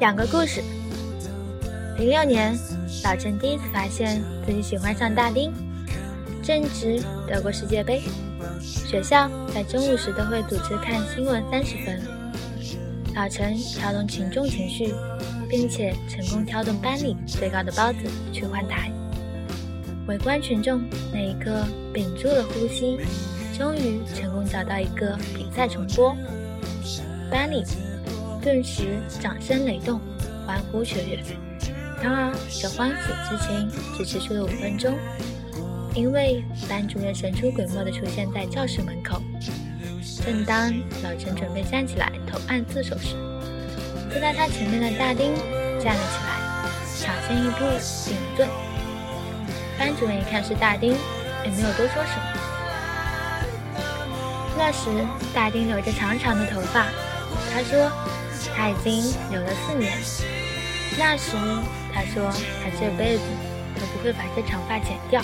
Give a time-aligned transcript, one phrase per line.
[0.00, 0.62] 两个故事。
[1.96, 2.54] 零六年，
[3.04, 5.50] 老陈第一次发现自己喜欢上大丁。
[6.42, 8.02] 正值德国世界杯，
[8.60, 12.02] 学校在中午时都会组织看新闻三十分。
[13.14, 14.92] 老陈调动群众情绪，
[15.56, 18.90] 并且成功挑动班里最高的包子去换台。
[20.08, 22.98] 围观群众那一刻屏住了呼吸，
[23.56, 26.16] 终于成功找到一个比赛重播。
[27.30, 27.62] 班里。
[28.42, 29.98] 顿时掌声雷动，
[30.46, 31.18] 欢呼雀跃。
[32.02, 32.96] 然而，这欢喜
[33.30, 34.94] 之情只持续了五分钟，
[35.94, 39.18] 因为班主任神出鬼没地出现在教室门口。
[40.22, 40.70] 正当
[41.02, 43.16] 老陈准备站起来投案自首时，
[44.14, 45.34] 坐在他前面的大丁
[45.82, 46.30] 站了起来，
[46.96, 47.58] 抢先一步
[48.06, 48.46] 顶罪。
[49.76, 50.92] 班主任一看是大丁，
[51.44, 52.22] 也没有多说什么。
[54.56, 54.88] 那时，
[55.34, 56.86] 大丁留着长长的头发，
[57.52, 57.90] 他说。
[58.56, 59.90] 他已经留了四年。
[60.98, 61.32] 那时
[61.92, 62.30] 他说
[62.62, 63.22] 他这辈子
[63.74, 65.22] 都不会把这长发剪掉。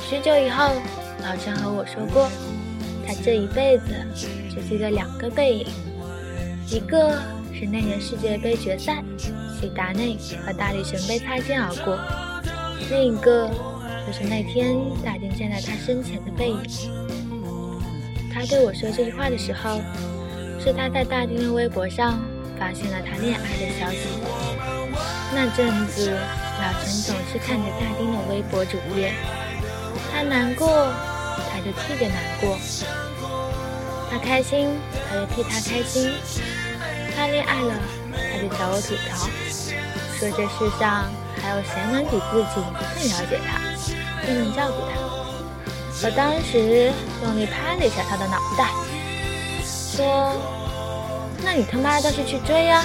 [0.00, 0.72] 许久以后，
[1.22, 2.30] 老陈和我说过，
[3.06, 3.94] 他这一辈子
[4.48, 5.66] 只记得两个背影，
[6.66, 7.12] 一个
[7.58, 9.02] 是那年世界杯决赛，
[9.60, 11.96] 齐达内和大力神杯擦肩而过；
[12.90, 13.48] 另一个
[14.06, 16.60] 就是那天大丁站在他身前的背影。
[18.32, 19.80] 他对我说这句话的时候。
[20.58, 22.18] 是他在大丁的微博上
[22.58, 23.98] 发现了他恋爱的消息。
[25.32, 29.12] 那阵子，老陈总是看着大丁的微博主页，
[30.10, 30.92] 他难过，
[31.52, 32.58] 他就替着难过；
[34.10, 34.70] 他开心，
[35.08, 36.10] 他就替他开心；
[37.16, 37.74] 他恋爱了，
[38.12, 39.26] 他就找我吐槽，
[40.18, 42.60] 说这世上还有谁能比自己
[42.94, 43.48] 更了解他，
[44.26, 45.00] 更能照顾他。
[46.04, 48.70] 我当时用力拍了一下他的脑袋，
[49.64, 50.36] 说。
[51.44, 52.82] 那你他妈倒是去追呀！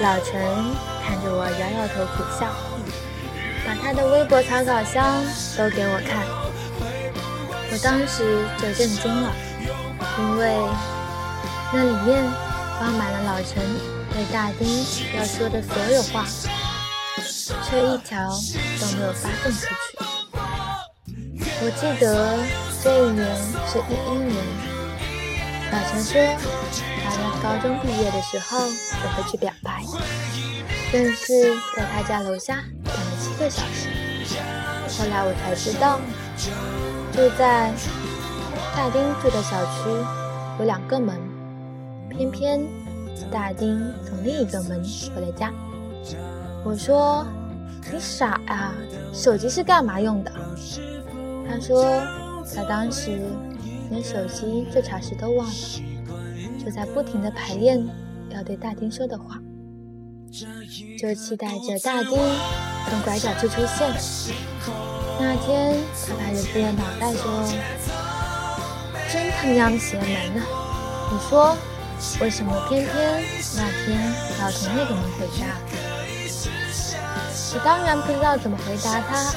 [0.00, 0.34] 老陈
[1.00, 2.52] 看着我摇摇头苦笑，
[3.64, 5.22] 把他的微博草稿箱
[5.56, 6.26] 都给我看。
[7.70, 9.32] 我当时就震惊了，
[10.18, 10.56] 因为
[11.72, 12.24] 那里面
[12.84, 13.62] 装满了老陈
[14.12, 14.68] 对大丁
[15.16, 16.26] 要说的所有话，
[17.64, 18.28] 却一条
[18.78, 19.96] 都没有发送出去。
[21.62, 22.36] 我记得
[22.82, 23.24] 这一年
[23.64, 24.36] 是一一年，
[25.72, 26.12] 老陈说。
[27.06, 27.10] 他
[27.42, 29.82] 高中毕业的时候就会去表白，
[30.92, 33.88] 但是在他家楼下等了七个小时。
[34.98, 35.98] 后来我才知道，
[37.14, 37.72] 住在
[38.76, 39.88] 大丁住的小区
[40.58, 41.18] 有两个门，
[42.16, 42.66] 偏偏
[43.30, 44.82] 大丁从另一个门
[45.14, 45.52] 回了家。
[46.64, 47.26] 我说
[47.92, 48.72] ：“你傻呀，
[49.12, 50.32] 手机是干嘛用的？”
[51.48, 52.02] 他说
[52.54, 53.20] ：“他当时
[53.90, 55.54] 连手机这茬事都忘了。”
[56.64, 57.84] 就在不停的排练
[58.30, 59.38] 要对大丁说的话，
[60.98, 62.18] 就期待着大丁
[62.88, 63.92] 从拐角处出现。
[65.20, 65.76] 那天
[66.06, 67.30] 他拍着自己的脑袋说
[69.12, 70.08] ：“真他娘邪门
[70.42, 70.46] 啊！
[71.12, 71.54] 你说
[72.20, 73.24] 为什么偏偏
[73.56, 75.56] 那天要从那个门回家？”
[77.54, 79.34] 我当然不知道怎么回答他，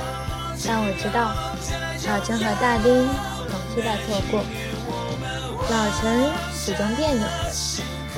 [0.68, 1.34] 但我知道
[2.08, 3.08] 老陈和大丁
[3.48, 4.44] 总是在错过。
[5.70, 6.48] 老陈。
[6.68, 7.26] 始终别扭，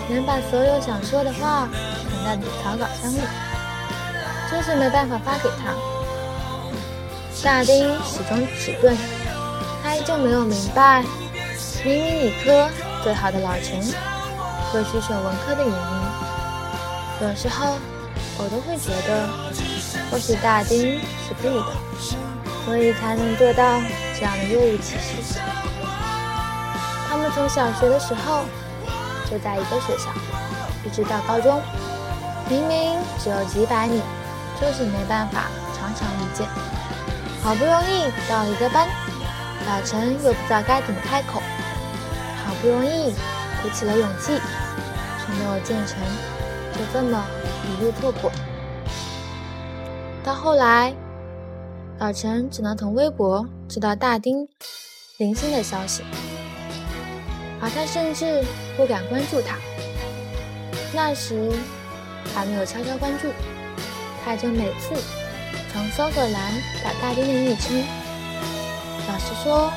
[0.09, 1.69] 能把所有想说的话
[2.11, 3.19] 藏在草稿箱里，
[4.49, 5.71] 就是没办法发给他。
[7.43, 8.97] 大丁始终迟钝，
[9.83, 11.03] 他依旧没有明白，
[11.85, 12.67] 明明理科
[13.03, 13.79] 最好的老陈，
[14.71, 17.27] 会去选文科的原因。
[17.27, 17.77] 有时候
[18.37, 19.27] 我都会觉得，
[20.09, 21.73] 或许大丁是故意的，
[22.65, 23.81] 所以才能做到
[24.17, 25.39] 这样的若无其事。
[27.09, 28.45] 他们从小学的时候
[29.29, 30.13] 就在一个学校，
[30.85, 31.61] 一直到高中，
[32.47, 34.01] 明明只有几百米，
[34.61, 35.45] 就是没办法
[35.77, 36.47] 常常遇见。
[37.43, 38.87] 好不容易到一个班，
[39.67, 41.41] 老陈又不知道该怎么开口，
[42.45, 43.11] 好不容易
[43.61, 44.39] 鼓起了勇气，
[45.53, 45.97] 有建成，
[46.73, 47.25] 就这么
[47.65, 48.31] 一路错过。
[50.23, 50.93] 到后来，
[51.99, 54.47] 老陈只能从微博知道大丁
[55.17, 56.03] 零星的消息。
[57.61, 58.41] 而他甚至
[58.77, 59.57] 不敢关注他。
[60.93, 61.51] 那时
[62.33, 63.27] 还没有悄悄关注，
[64.23, 64.95] 他就每次
[65.73, 66.53] 从搜索栏
[66.83, 67.83] 打大丁的昵称。
[69.09, 69.69] 老实说，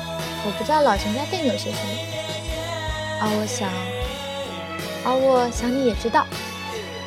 [0.45, 1.93] 我不知道老陈家店有些什么。
[3.19, 3.69] 而我想，
[5.05, 6.25] 而我想你也知道，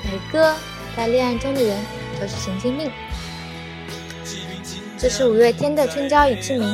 [0.04, 0.54] 每个
[0.94, 1.76] 在恋爱中的人
[2.20, 2.90] 都是神经病。
[4.98, 6.68] 这是五月天的《春娇与志明》，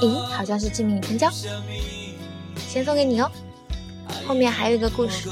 [0.00, 1.30] 咦，好像是志明与春娇，
[2.56, 3.30] 先送给你哦。
[4.26, 5.28] 后面还有一个故事。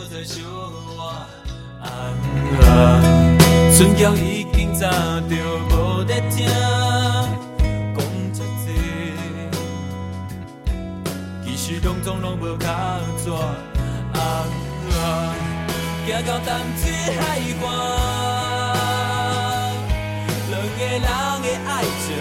[3.77, 4.89] 春娇已经早
[5.29, 5.37] 就
[5.71, 6.47] 无在听，
[7.95, 8.73] 讲这多，
[11.45, 12.69] 其实拢总拢无较
[13.17, 13.31] 纸。
[16.09, 16.91] 行到淡水
[17.21, 17.21] 海
[17.63, 17.69] 岸，
[20.49, 21.71] 两个人的爱
[22.01, 22.17] 情，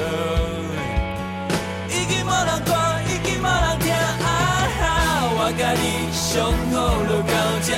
[1.87, 2.69] 已经无人看，
[3.07, 3.87] 已经无人听。
[3.95, 4.27] 啊，
[5.31, 6.75] 我甲你相好
[7.07, 7.69] 就到这，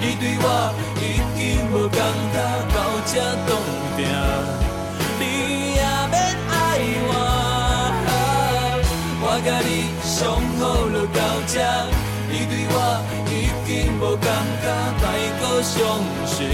[0.00, 0.46] 你对我
[0.96, 1.04] 已
[1.36, 1.38] 经
[1.70, 2.00] 无感
[2.32, 2.36] 觉，
[2.72, 3.12] 到这
[3.46, 3.52] 冻
[3.98, 4.00] 定，
[5.20, 5.22] 你
[5.76, 6.16] 也免
[6.48, 6.52] 爱
[7.04, 7.12] 我。
[9.20, 9.70] 我甲你
[10.08, 10.16] 相
[10.58, 11.54] 好就到这。
[12.26, 12.76] 你对我
[13.28, 13.32] 已
[14.00, 14.28] 无感
[14.62, 14.66] 觉，
[15.00, 15.04] 太
[15.40, 16.48] 过伤心，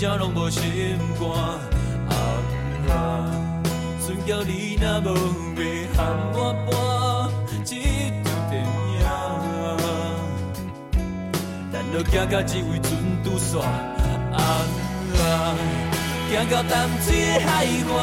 [0.00, 0.62] 正拢无心
[1.20, 1.28] 肝，
[2.08, 2.16] 啊！
[4.00, 5.08] 船叫你若无
[5.60, 5.60] 要
[5.94, 5.98] 喊
[6.32, 6.72] 我搬
[7.52, 7.68] 一
[8.24, 8.52] 场电
[8.96, 8.96] 影，
[11.70, 12.88] 咱著行到只位船
[13.22, 13.60] 拄煞，
[14.32, 14.40] 啊！
[16.30, 17.50] 行到淡水的海
[17.92, 18.00] 岸，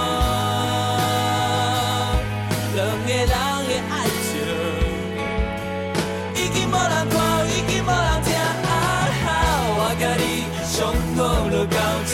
[11.69, 12.14] 到这，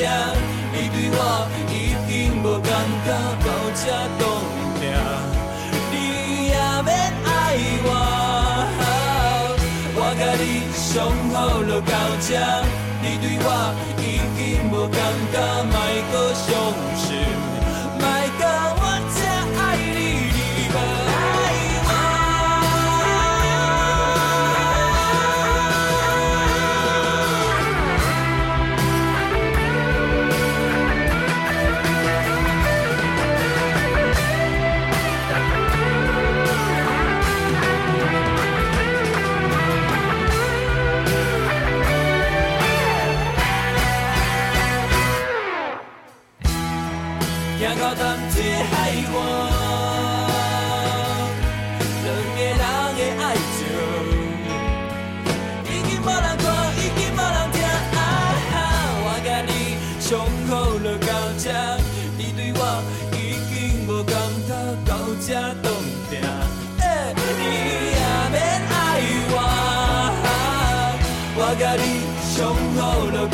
[0.74, 1.20] 你对我
[1.70, 1.74] 已
[2.08, 2.12] 经
[2.44, 2.70] 无感
[3.06, 3.08] 觉，
[3.44, 3.82] 到这
[4.20, 4.22] 冻
[4.80, 4.82] 定，
[5.92, 5.94] 你
[6.48, 6.54] 也
[6.84, 6.90] 免
[7.26, 7.28] 爱
[7.86, 7.88] 我。
[9.96, 10.94] 我甲你相
[11.34, 12.30] 好就到这，
[13.02, 13.48] 你对我
[14.00, 14.02] 已
[14.38, 14.40] 经
[14.72, 14.98] 无感
[15.32, 15.36] 觉，
[15.72, 15.74] 莫
[16.12, 16.46] 搁伤
[16.98, 17.13] 心，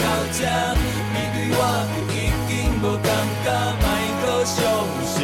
[0.02, 0.40] 到这，
[1.14, 1.62] 你对我
[2.12, 2.16] 已
[2.48, 2.52] 经
[2.82, 3.08] 无感
[3.44, 3.48] 觉，
[3.82, 3.86] 莫
[4.22, 4.58] 搁伤
[5.06, 5.18] 心，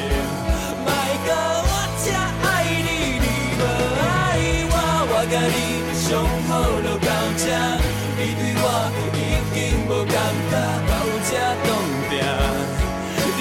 [0.86, 0.88] 莫
[1.25, 1.30] 搁
[1.69, 1.74] 我
[2.04, 2.06] 这
[2.45, 2.48] 爱
[2.86, 2.89] 你，
[3.24, 3.25] 你
[3.60, 3.62] 无
[4.01, 4.04] 爱
[4.72, 4.74] 我。
[5.12, 5.57] 我甲你
[6.04, 6.07] 相
[6.48, 6.50] 好
[6.83, 7.44] 就到这，
[8.18, 8.63] 你对我
[9.16, 9.18] 已
[9.54, 9.56] 经
[9.88, 10.16] 无感
[10.50, 10.54] 觉，
[10.89, 10.92] 到
[11.27, 11.31] 这
[11.66, 11.68] 冻
[12.10, 12.13] 定，
[13.38, 13.39] 你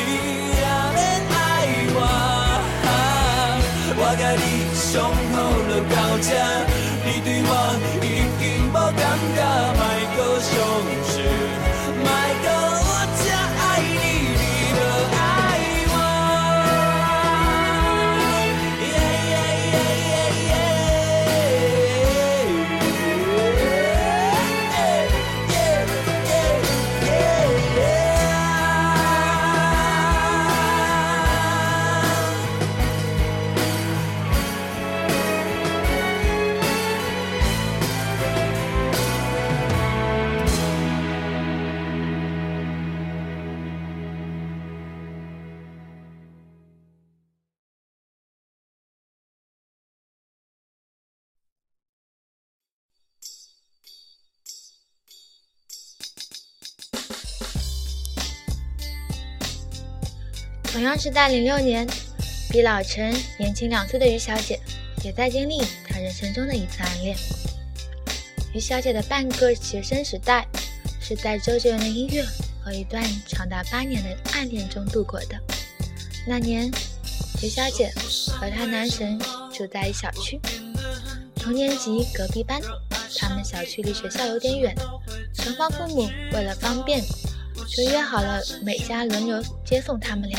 [0.59, 0.63] 也
[0.95, 0.99] 免
[1.31, 1.37] 爱
[1.95, 1.99] 我。
[3.97, 4.93] 我甲你相
[5.33, 5.35] 好
[5.69, 6.29] 就到这，
[60.85, 61.89] 同样是在零六年，
[62.51, 64.61] 比老陈年轻两岁的于小姐，
[65.03, 67.17] 也在经历她人生中的一次暗恋。
[68.53, 70.47] 于小姐的半个学生时代，
[71.01, 72.23] 是在周杰伦的音乐
[72.63, 75.41] 和一段长达八年的暗恋中度过的。
[76.27, 76.71] 那年，
[77.43, 77.91] 于小姐
[78.39, 79.19] 和她男神
[79.55, 80.39] 住在一小区，
[81.37, 82.61] 同年级隔壁班。
[83.17, 84.75] 他们小区离学校有点远，
[85.33, 87.01] 双方父母为了方便，
[87.75, 90.39] 就约好了每家轮流接送他们俩。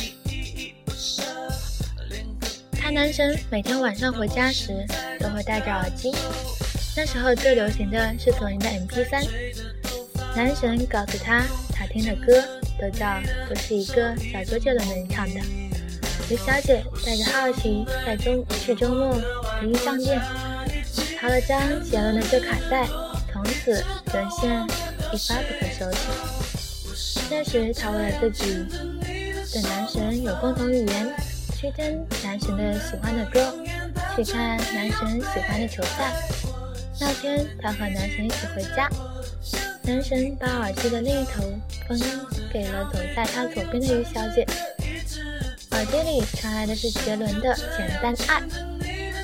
[2.86, 4.72] 他男神每天晚上回家时
[5.20, 6.12] 都会戴着耳机，
[6.96, 9.28] 那时候最流行的是索尼的 MP3。
[10.36, 12.40] 男神告诉他，他听的歌
[12.80, 15.42] 都叫都是一个小周杰伦的人唱的。
[16.30, 20.22] 刘小姐带着好奇，在周去周末的音商店
[21.20, 22.86] 淘了张杰伦的旧卡带，
[23.34, 24.64] 从此沦陷
[25.12, 25.98] 一发不可收拾。
[27.32, 28.64] 那时，她为了自己
[29.52, 31.12] 对男神有共同语言，
[31.66, 33.52] 去听男神的喜欢的歌，
[34.16, 36.14] 去看男神喜欢的球赛。
[37.02, 38.88] 那天，她和男神一起回家。
[39.82, 41.42] 男神把耳机的另一头
[41.88, 42.00] 分
[42.54, 44.46] 给了走在他左边的于小姐，
[45.72, 48.42] 耳机里传来的是杰伦的《简单爱》。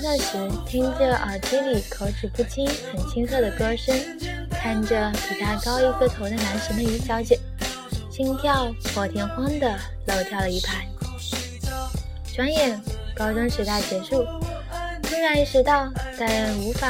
[0.02, 0.34] 那时
[0.66, 3.96] 听着耳机里口齿不清、很青涩的歌声，
[4.50, 7.40] 看着比他高一个头的男神的于小姐，
[8.10, 10.91] 心跳破天荒的漏跳了一拍。
[12.34, 12.80] 转眼
[13.14, 14.26] 高中时代结束，
[15.04, 16.88] 突然意识到在无法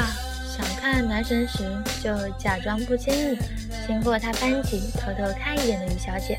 [0.48, 1.64] 想看男神时，
[2.02, 3.38] 就假装不经意。
[3.86, 6.38] 经过他班级偷偷看一眼的于小姐，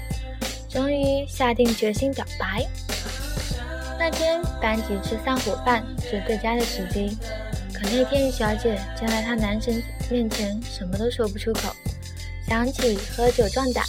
[0.70, 2.66] 终于下定决心表白。
[4.00, 7.18] 那天班级吃散伙饭是最佳的时机，
[7.74, 11.76] 可那天于小姐站在她男神面前，什么都说不出口，
[12.48, 13.84] 想起喝酒壮胆，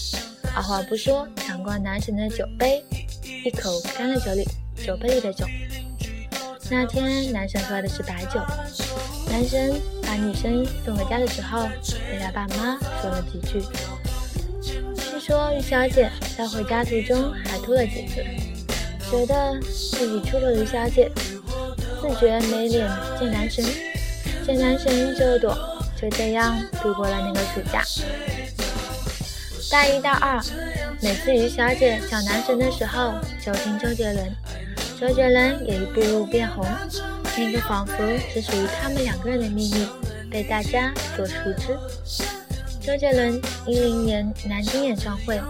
[0.54, 2.85] 二话不说抢过男神的酒杯，
[3.44, 4.44] 一口干了酒里
[4.84, 5.46] 酒杯里的酒。
[6.70, 8.40] 那天男神喝的是白酒，
[9.30, 11.66] 男神把女生送回家的时候，
[12.10, 13.62] 对他爸妈说了几句。
[14.62, 18.22] 据说于小姐在回家途中还吐了几次，
[19.10, 21.10] 觉得自己出了于小姐，
[22.00, 23.64] 自觉没脸见男神，
[24.46, 25.56] 见男神就躲，
[26.00, 27.82] 就这样度过了那个暑假。
[29.70, 30.42] 大一、大二，
[31.00, 33.14] 每次于小姐想男神的时候，
[33.44, 34.32] 就听周杰伦。
[35.00, 36.64] 周杰伦也一步步变红，
[37.36, 37.94] 那个仿佛
[38.32, 39.86] 只属于他们两个人的秘密
[40.30, 41.76] 被大家所熟知。
[42.80, 45.40] 周杰伦一零年南京演唱会，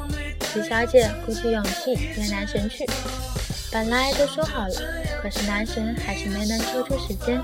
[0.52, 2.86] 徐小姐鼓起勇气约男神去，
[3.70, 4.74] 本来都说好了，
[5.22, 7.40] 可是男神还是没能抽出时间。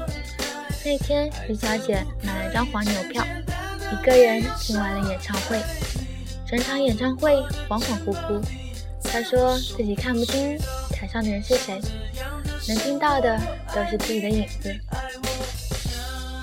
[0.85, 3.23] 那天，徐小姐买了张黄牛票，
[3.93, 5.59] 一个人听完了演唱会，
[6.49, 7.35] 整场演唱会
[7.69, 8.41] 恍恍惚惚。
[9.05, 10.59] 她说自己看不清。
[11.01, 11.81] 台上的人是谁？
[12.69, 13.41] 能听到的
[13.75, 14.77] 都是自己的影子。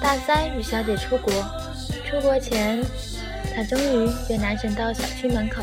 [0.01, 1.31] 大三，与小姐出国，
[2.09, 2.83] 出国前，
[3.55, 5.61] 她终于约男神到小区门口。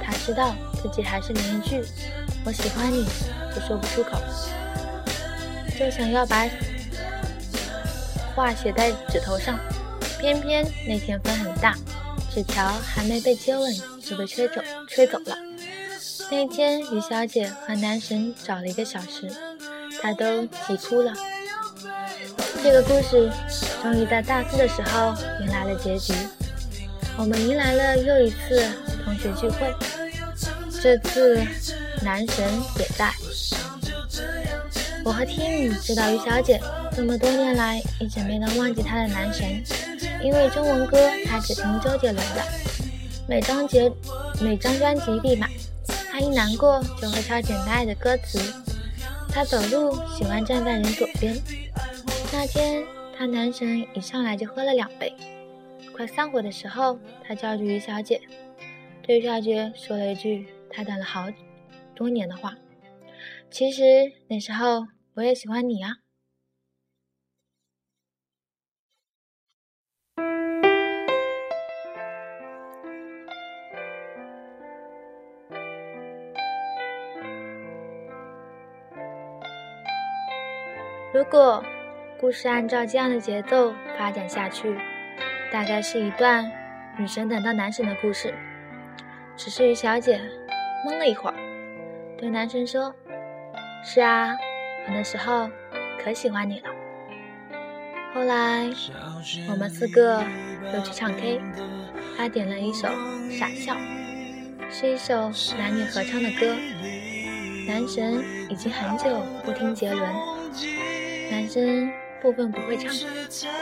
[0.00, 1.82] 她知道自己还是连一句
[2.46, 3.04] “我喜欢你”
[3.52, 4.22] 都说不出口，
[5.76, 6.48] 就想要把
[8.36, 9.58] 话写在纸头上。
[10.20, 11.74] 偏偏那天风很大，
[12.32, 15.36] 纸条还没被接吻就被吹走，吹走了。
[16.30, 19.30] 那天，于小姐和男神找了一个小时，
[20.02, 21.12] 她都急哭了。
[22.62, 23.30] 这个故事
[23.82, 26.12] 终于在大四的时候迎来了结局。
[27.16, 28.68] 我们迎来了又一次
[29.04, 29.72] 同学聚会，
[30.82, 31.40] 这次
[32.02, 32.44] 男神
[32.78, 33.12] 也在。
[35.04, 36.60] 我和 Tim 知道于小姐
[36.96, 39.62] 这么多年来一直没能忘记她的男神，
[40.22, 42.42] 因为中文歌她只听周杰伦的，
[43.28, 43.90] 每张节
[44.40, 45.48] 每张专辑必买。
[46.18, 48.38] 他一难过就会抄《简单爱》的歌词。
[49.28, 51.36] 他走路喜欢站在人左边。
[52.32, 52.82] 那天
[53.14, 55.12] 他男神一上来就喝了两杯。
[55.94, 58.18] 快散伙的时候，他叫住于小姐，
[59.02, 61.26] 对于小姐说了一句他等了好
[61.94, 62.56] 多年的话
[63.52, 63.82] ：“其实
[64.26, 65.96] 那时候我也喜欢你啊。”
[81.16, 81.64] 如果
[82.20, 84.76] 故事按照这样的节奏发展下去，
[85.50, 86.44] 大概是一段
[86.98, 88.34] 女神等到男神的故事。
[89.34, 90.20] 只是于小姐
[90.86, 91.34] 懵了一会儿，
[92.18, 92.94] 对男神说
[93.82, 94.36] ：“是啊，
[94.86, 95.48] 我那时候
[95.98, 96.68] 可喜欢你了。”
[98.12, 98.68] 后来
[99.48, 100.22] 我们四个
[100.74, 101.40] 又去唱 K，
[102.14, 102.88] 他点了一首
[103.30, 103.72] 《傻笑》，
[104.68, 106.54] 是一首男女合唱的歌。
[107.66, 110.02] 男神已经很久不听杰伦。
[111.30, 111.90] 男生
[112.20, 112.92] 部分不会唱，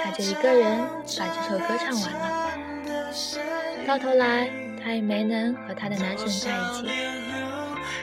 [0.04, 0.78] 他就一个人
[1.18, 2.50] 把这首歌唱完了。
[3.86, 4.48] 到头来，
[4.82, 6.88] 他也没能和他的男神在一起。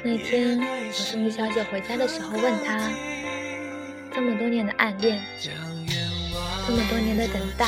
[0.04, 2.80] 那天我送于小姐回家的时候，问她：
[4.14, 5.22] 这么多年的暗恋，
[6.68, 7.68] 这么多年的等待，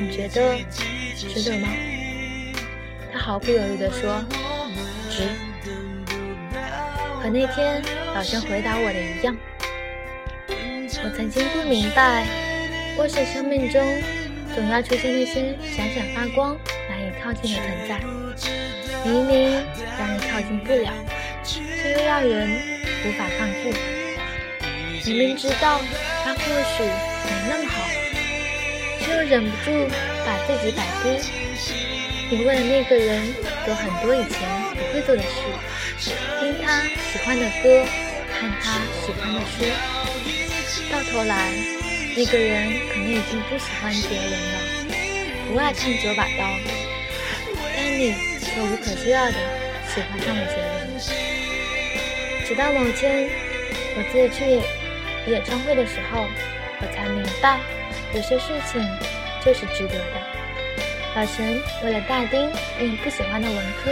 [0.00, 0.58] 你觉得
[1.16, 1.68] 值得吗？
[3.12, 4.24] 他毫不犹豫地说：
[5.10, 5.28] 值。
[7.20, 7.82] 和那天
[8.14, 9.36] 老生回答我的一样。
[11.08, 12.26] 我曾经不明白，
[12.98, 13.82] 为什么生命中
[14.54, 16.54] 总要出现那些闪闪发光、
[16.86, 17.98] 难以靠近的存在。
[19.08, 19.52] 明明
[19.98, 20.92] 让人靠近不了，
[21.42, 22.50] 却又让人
[23.06, 23.72] 无法抗拒。
[25.10, 25.80] 明明知道
[26.22, 26.40] 他或
[26.76, 26.82] 许
[27.24, 27.88] 没那么好，
[29.00, 29.88] 却又忍不住
[30.26, 31.18] 把自己摆低。
[32.28, 33.32] 你为了那个人
[33.64, 34.46] 做很多以前
[34.76, 37.82] 不会做的事，听他喜欢的歌，
[38.38, 39.64] 看他喜欢的书，
[40.90, 41.52] 到头来，
[42.16, 44.58] 那个人可能已经不喜欢别人了，
[45.46, 46.48] 不爱看九把刀，
[47.76, 49.32] 但你却无可救药的
[49.86, 50.98] 喜欢上了杰伦。
[52.46, 53.28] 直到某天，
[53.96, 56.26] 我自己去演唱会的时候，
[56.80, 57.60] 我才明白，
[58.14, 58.80] 有些事情
[59.44, 60.38] 就是值得的。
[61.14, 62.40] 老陈为了大丁
[62.80, 63.90] 用不喜欢的文科，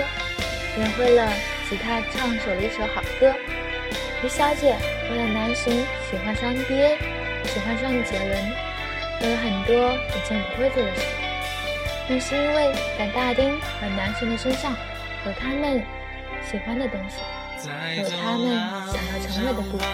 [0.79, 1.31] 也会了
[1.69, 3.35] 吉他唱首了一首好歌。
[4.25, 4.75] 于小姐
[5.10, 5.72] 为了男神
[6.10, 6.96] 喜欢上 NBA，
[7.44, 8.52] 喜欢上杰伦，
[9.20, 11.02] 做了很多以前不会做的事。
[12.08, 14.75] 那是因为在大丁和男神的身上
[15.25, 15.82] 有他们
[16.50, 17.20] 喜欢的东西，
[18.00, 18.56] 有他们
[18.92, 19.86] 想要成为的部分。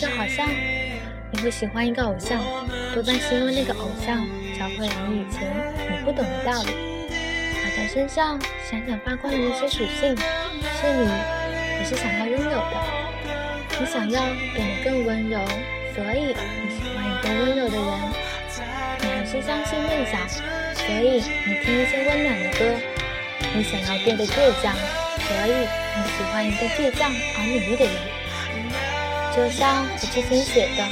[0.00, 0.48] 就好像
[1.30, 2.40] 你会喜欢一个偶像，
[2.94, 4.26] 多半是因为那个偶像。
[4.58, 5.48] 教会了你以前
[5.88, 6.72] 你不懂的道理，
[7.62, 11.08] 他在身上闪闪发光的那些属性，是你
[11.78, 12.74] 你是想要拥有的。
[13.80, 14.20] 你想要
[14.54, 15.38] 变得更温柔，
[15.94, 17.88] 所以你喜欢一个温柔的人。
[19.00, 22.64] 你还是相信梦想，所以你听一些温暖的歌。
[23.54, 25.52] 你想要变得倔强，所以
[25.96, 27.94] 你喜欢一个倔强而努力的人。
[29.36, 30.84] 就像我之前写的。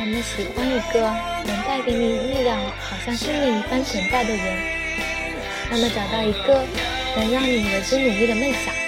[0.00, 1.00] 我们喜欢一个
[1.46, 4.56] 能带给你力量，好像生命一般存在的人。
[5.70, 6.64] 那么找到一个
[7.16, 8.81] 能让你为之努力的梦想。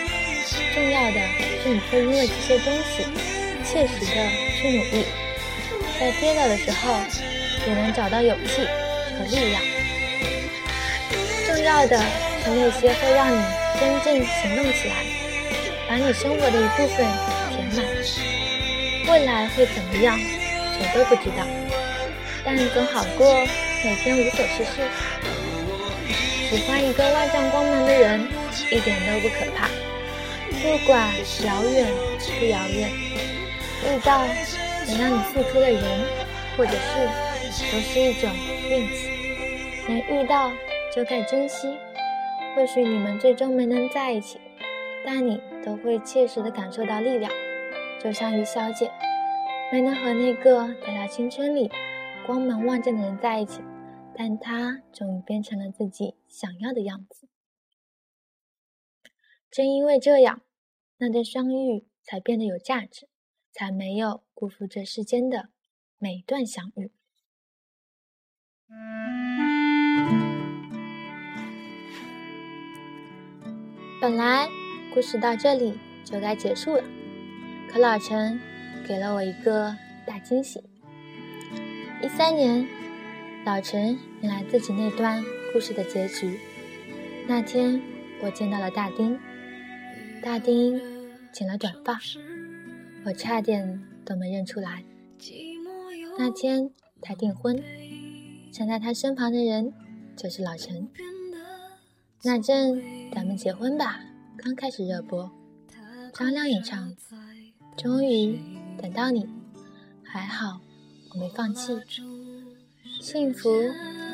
[0.74, 1.20] 重要的
[1.62, 3.06] 是你会因为这些东西
[3.64, 5.06] 切实的去努力，
[6.00, 6.98] 在跌倒的时候
[7.64, 8.66] 也能找到勇气
[9.16, 9.62] 和力量。
[11.46, 11.96] 重要的
[12.42, 13.40] 是那些会让你
[13.78, 14.94] 真正行动起来，
[15.88, 17.06] 把你生活的一部分
[17.50, 17.84] 填满。
[19.06, 20.18] 未来会怎么样？
[20.18, 21.46] 谁都不知道，
[22.44, 23.32] 但总好过
[23.84, 24.82] 每天无所事事。
[26.50, 28.26] 喜欢一个万丈光芒的人，
[28.72, 29.68] 一点都不可怕。
[30.64, 31.12] 不管
[31.44, 31.92] 遥远
[32.40, 32.90] 不遥远，
[33.84, 34.24] 遇到
[34.86, 35.82] 能让你付出的人
[36.56, 37.06] 或者事，
[37.70, 38.30] 都是一种
[38.70, 39.10] 运气。
[39.86, 40.50] 能遇到
[40.94, 41.76] 就该珍惜。
[42.56, 44.40] 或许你们最终没能在一起，
[45.04, 47.30] 但你都会切实的感受到力量，
[48.02, 48.90] 就像于小姐。
[49.70, 51.70] 没能和那个在她青春里
[52.26, 53.60] 光芒万丈的人在一起，
[54.16, 57.28] 但他终于变成了自己想要的样子。
[59.50, 60.40] 正因为这样，
[60.98, 63.08] 那段相遇才变得有价值，
[63.52, 65.48] 才没有辜负这世间的
[65.98, 66.90] 每一段相遇。
[74.00, 74.48] 本来
[74.92, 76.84] 故事到这里就该结束了，
[77.68, 78.40] 可老陈。
[78.86, 79.74] 给了我一个
[80.06, 80.62] 大惊喜。
[82.02, 82.68] 一三年，
[83.46, 86.38] 老陈迎来自己那段故事的结局。
[87.26, 87.80] 那天，
[88.20, 89.18] 我见到了大丁。
[90.24, 90.80] 大丁
[91.34, 92.00] 剪了短发，
[93.04, 94.82] 我差点都没认出来。
[96.18, 96.70] 那天
[97.02, 97.62] 他订婚，
[98.50, 99.70] 站在他身旁的人
[100.16, 100.88] 就是老陈。
[102.22, 102.82] 那阵
[103.12, 104.00] 咱们结婚吧
[104.38, 105.30] 刚开始热播，
[106.14, 106.96] 张靓颖唱，
[107.76, 108.40] 终于。
[108.80, 109.28] 等到你，
[110.02, 110.58] 还好，
[111.12, 111.78] 我没放弃。
[113.02, 113.50] 幸福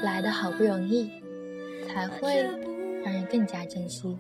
[0.03, 1.09] 来的好不容易，
[1.87, 2.43] 才会
[3.05, 4.17] 让人更加珍惜。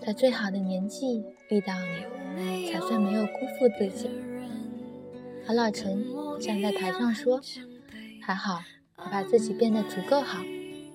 [0.00, 1.74] 在最好的年纪遇到
[2.36, 4.10] 你，才算没有辜负自己。
[5.46, 6.04] 而老陈
[6.40, 7.40] 站在台上说
[8.22, 8.62] ：“还好，
[8.96, 10.42] 我把自己变得足够好，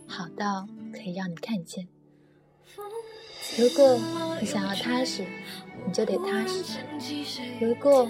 [0.08, 1.88] 好到可以让你看见。
[3.58, 4.00] 如果
[4.39, 5.26] 你想要踏实，
[5.86, 6.80] 你就得踏实。
[7.60, 8.10] 如果……”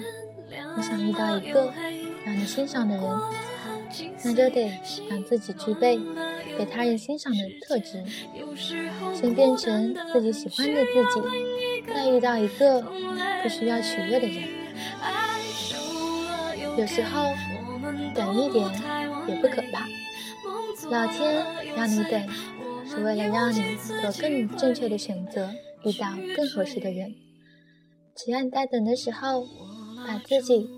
[0.76, 1.72] 你想遇到一个
[2.24, 3.04] 让你欣赏的人，
[4.22, 4.70] 那就得
[5.08, 5.98] 让自己具备
[6.58, 8.02] 被他人欣赏的特质，
[9.14, 11.20] 先变成自己喜欢的自己，
[11.86, 12.80] 再遇到一个
[13.42, 14.48] 不需要取悦的人。
[16.78, 17.32] 有时候
[18.14, 18.68] 等一点
[19.28, 19.86] 也不可怕，
[20.90, 21.44] 老天
[21.76, 22.28] 让你等，
[22.86, 25.50] 是为了让你做更正确的选择，
[25.84, 27.14] 遇到更合适的人。
[28.16, 29.46] 只要你在等的时候。
[30.06, 30.68] 把自己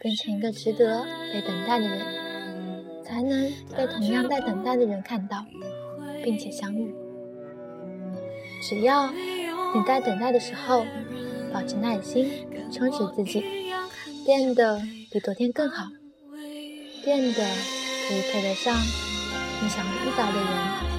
[0.00, 2.00] 变成一个值得被等待的人，
[3.06, 5.46] 才能被同样在等待的人看到，
[6.24, 6.92] 并且相遇。
[8.62, 10.84] 只要你在等待的时候，
[11.52, 12.28] 保持耐心，
[12.72, 13.44] 充实自己，
[14.24, 15.86] 变得比昨天更好，
[17.04, 17.44] 变得
[18.08, 18.74] 可以配得上
[19.62, 20.96] 你想遇到的人。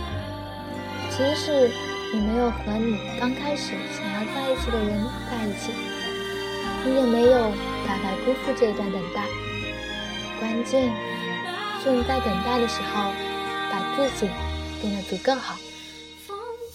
[1.10, 1.70] 即使
[2.14, 5.72] 你没有和你刚开始想要在一起的人在一起，
[6.86, 7.52] 你也没有
[7.86, 9.26] 白白辜负这一段等待。
[10.40, 10.90] 关键
[11.96, 13.12] 是在等待的时候，
[13.72, 14.30] 把自己
[14.82, 15.56] 变得足够好，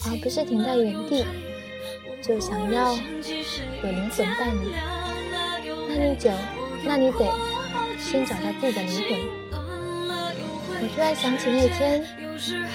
[0.06, 1.24] 而不是停在原地。
[2.22, 4.72] 就想要有灵魂伴侣，
[5.88, 6.30] 那你就，
[6.84, 7.28] 那你得
[7.98, 9.18] 先找到自己的灵魂。
[10.80, 12.00] 我突然想起那天，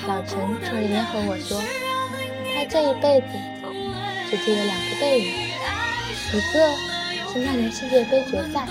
[0.05, 1.63] 老陈冲里面和我说，
[2.53, 3.27] 他这一辈子
[4.29, 5.25] 只记得两个背影，
[6.33, 6.75] 一个
[7.31, 8.67] 是那年世界杯决赛，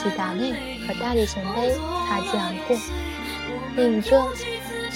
[0.00, 0.54] 齐达内
[0.86, 1.70] 和大力神杯
[2.06, 2.76] 擦肩而过，
[3.76, 4.22] 另一个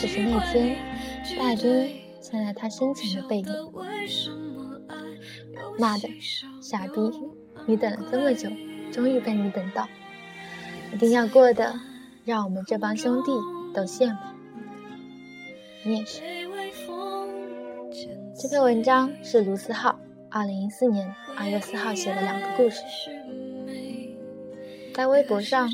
[0.00, 0.76] 就是那天
[1.38, 1.88] 大丁
[2.20, 3.46] 站在他身前的背影。
[5.78, 6.08] 妈的，
[6.60, 7.00] 傻逼！
[7.66, 8.50] 你等了这么久，
[8.92, 9.88] 终于被你等到，
[10.92, 11.74] 一定要过得
[12.24, 13.30] 让我们这帮兄弟
[13.74, 14.18] 都羡慕。
[15.84, 16.22] 你也是。
[18.40, 19.98] 这篇文章是卢思浩
[20.30, 22.82] 二零一四年二月四号写的两个故事。
[24.98, 25.70] 在微博上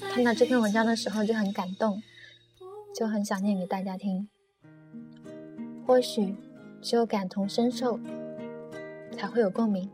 [0.00, 2.02] 看到这篇文章的时候就很感动，
[2.94, 4.30] 就很想念给大家听。
[5.86, 6.34] 或许
[6.80, 8.00] 只有感同身受。
[9.14, 9.90] 才会有共鸣。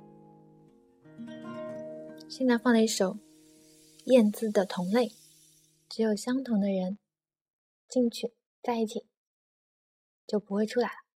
[2.29, 3.19] 现在放了一首
[4.05, 5.09] 燕姿的《同类》，
[5.88, 6.99] 只有相同的人
[7.88, 9.05] 进去在一起，
[10.25, 11.08] 就不会出来了。